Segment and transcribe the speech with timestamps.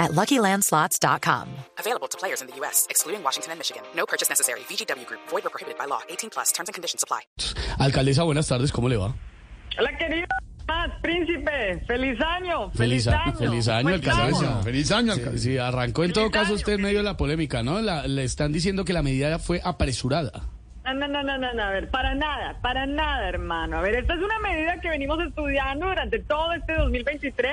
[0.00, 1.46] at LuckyLandSlots.com.
[1.78, 3.82] Available to players in the U.S., excluding Washington and Michigan.
[3.94, 4.60] No purchase necessary.
[4.68, 5.20] VGW Group.
[5.28, 6.00] Void or prohibited by law.
[6.08, 6.50] 18 plus.
[6.52, 7.20] Terms and conditions apply.
[7.78, 9.14] Alcaldesa, buenas tardes, ¿cómo le va?
[9.78, 10.26] Hola, querido
[10.66, 11.82] Paz, príncipe.
[11.86, 12.70] Feliz año.
[12.72, 14.62] Feliz, a- feliz año, ¿Cómo alcaldesa.
[14.62, 15.38] Feliz año, Sí, alcalde.
[15.38, 17.80] sí, arrancó en todo Feliz caso año, usted en medio de la polémica, ¿no?
[17.80, 20.30] La- le están diciendo que la medida fue apresurada.
[20.84, 23.78] No, no, no, no, no, no, a ver, para nada, para nada, hermano.
[23.78, 27.52] A ver, esta es una medida que venimos estudiando durante todo este 2023.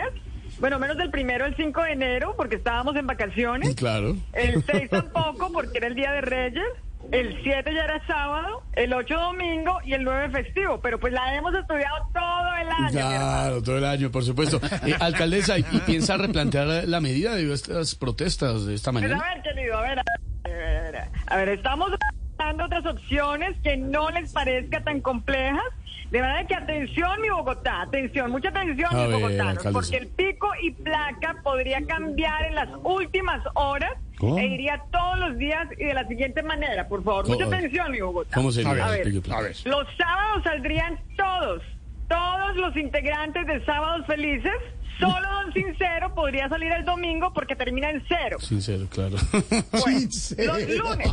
[0.59, 3.75] Bueno, menos del primero al 5 de enero, porque estábamos en vacaciones.
[3.75, 4.15] Claro.
[4.33, 6.63] El 6 tampoco, porque era el Día de Reyes.
[7.11, 10.81] El 7 ya era sábado, el 8 domingo y el 9 festivo.
[10.81, 12.91] Pero pues la hemos estudiado todo el año.
[12.91, 14.59] Claro, todo el año, por supuesto.
[14.85, 19.07] Eh, alcaldesa, ¿y, y piensa replantear la medida a estas protestas de esta Pues a
[19.07, 19.23] mañana?
[19.35, 20.03] ver, querido, a ver, a
[20.43, 21.91] ver, a ver, a ver, estamos
[22.37, 25.63] dando otras opciones que no les parezca tan complejas.
[26.11, 29.71] De manera que atención, mi Bogotá, atención, mucha atención, A mis ver, bogotanos, alcaldesa.
[29.73, 34.37] porque el pico y placa podría cambiar en las últimas horas ¿Cómo?
[34.37, 37.55] e iría todos los días y de la siguiente manera, por favor, mucha ¿Cómo?
[37.57, 38.35] atención, mi Bogotá.
[38.35, 38.69] ¿Cómo sería?
[38.71, 39.55] A ver, A ver, Explique, A ver.
[39.65, 41.61] Los sábados saldrían todos,
[42.07, 44.53] todos los integrantes de Sábados Felices.
[44.99, 48.37] Solo Don Sincero podría salir el domingo porque termina en cero.
[48.39, 49.15] Sincero, claro.
[49.31, 50.53] Bueno, Sincero.
[50.57, 51.07] los lunes.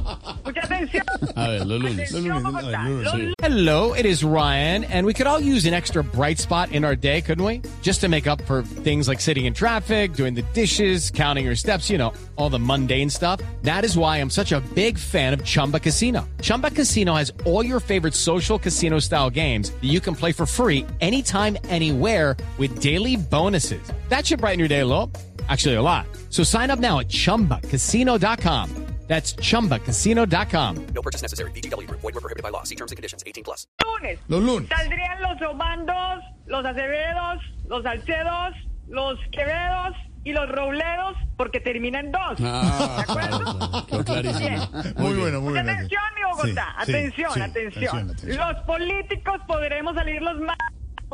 [0.45, 1.05] Mucha atención.
[1.37, 2.11] A ver, los lunes.
[2.11, 2.83] Atención, lunes, Bogotá.
[2.89, 6.73] los lunes, Hello, it is Ryan, and we could all use an extra bright spot
[6.73, 7.61] in our day, couldn't we?
[7.83, 11.57] Just to make up for things like sitting in traffic, doing the dishes, counting your
[11.57, 13.41] steps, you know, all the mundane stuff.
[13.63, 16.27] That is why I'm such a big fan of Chumba Casino.
[16.41, 20.47] Chumba Casino has all your favorite social casino style games that you can play for
[20.47, 23.17] free anytime, anywhere with daily
[23.65, 23.95] bonuses.
[24.09, 25.11] That should brighten your day a little.
[25.49, 26.07] Actually, a lot.
[26.31, 28.71] So sign up now at chumbacasino.com.
[29.07, 30.87] That's chumbacasino.com.
[30.95, 31.51] No purchase necessary.
[31.51, 32.01] VGW Group.
[32.01, 32.63] Void or prohibited by law.
[32.63, 33.23] See terms and conditions.
[33.27, 33.67] 18 plus.
[33.85, 34.19] lunes.
[34.29, 34.69] Los lunes.
[34.71, 37.39] Saldrían los Obandos, los Acevedos,
[37.69, 38.55] los Salcedos,
[38.89, 39.95] los Quevedos
[40.25, 42.39] y los Robledos porque terminan dos.
[42.41, 43.87] Ah, ¿De acuerdo?
[43.91, 44.71] quedó clarísimo.
[44.97, 45.71] Muy bueno, muy bueno.
[45.71, 46.75] atención, mi Bogotá.
[46.87, 48.37] Sí, sí, atención, sí, atención, atención, atención.
[48.39, 50.57] Los políticos podremos salir los más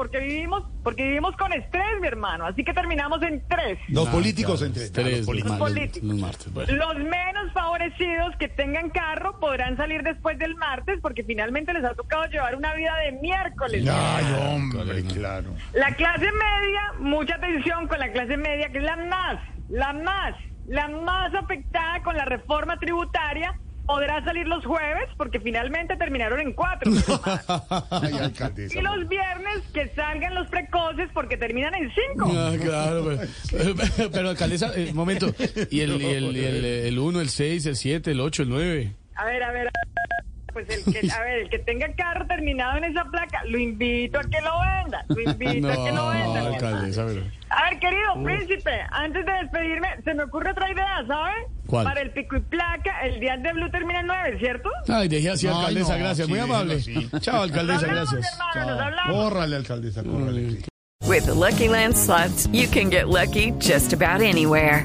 [0.00, 2.46] porque vivimos, porque vivimos con estrés, mi hermano.
[2.46, 3.78] Así que terminamos en tres.
[3.88, 5.58] Los políticos entre Tres, los los, políticos.
[5.58, 6.08] martes, políticos.
[6.08, 6.72] los martes, bueno.
[6.72, 11.92] Los menos favorecidos que tengan carro podrán salir después del martes porque finalmente les ha
[11.92, 13.86] tocado llevar una vida de miércoles.
[13.86, 15.50] Ay, hombre, claro.
[15.74, 19.38] La clase media, mucha atención con la clase media, que es la más,
[19.68, 20.34] la más,
[20.66, 23.54] la más afectada con la reforma tributaria,
[23.90, 26.92] podrá salir los jueves porque finalmente terminaron en cuatro.
[27.90, 28.78] Ay, alcaldesa.
[28.78, 32.32] y los viernes que salgan los precoces porque terminan en cinco.
[32.32, 33.18] Ah, claro,
[33.50, 33.74] pero,
[34.12, 35.34] pero alcaldesa, eh, un momento.
[35.70, 38.48] ¿Y el, y el, y el, el 1, el 6, el 7, el 8, el
[38.48, 38.92] 9?
[39.16, 39.99] A ver, a ver, a ver,
[40.52, 44.18] pues el que, a ver, el que tenga carro terminado en esa placa, lo invito
[44.18, 46.46] a que lo venda, lo invito a que lo venda.
[46.46, 47.22] alcaldesa, pero...
[47.50, 51.32] A ver, querido príncipe, antes de despedirme, se me ocurre otra idea, ¿sabe?
[51.66, 51.84] ¿Cuál?
[51.84, 54.70] Para el pico y placa, el día de Blue termina en 9, ¿cierto?
[54.88, 56.80] Ay, dejé así, Ay, alcaldesa, no, gracias, sí, muy amable.
[57.20, 58.32] Chao, alcaldesa, hablamos, gracias.
[58.54, 59.14] hermano, nos hablamos.
[59.24, 60.58] Córrale, alcaldesa, córrale.
[61.06, 64.84] With the Lucky Land slots, you can get lucky just about anywhere.